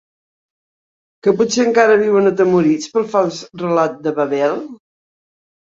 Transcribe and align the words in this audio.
Que 1.27 1.33
potser 1.41 1.61
encara 1.67 1.99
viuen 2.05 2.31
atemorits 2.31 2.91
pel 2.97 3.09
fals 3.15 3.47
relat 3.65 4.05
de 4.09 4.17
Babel? 4.23 4.63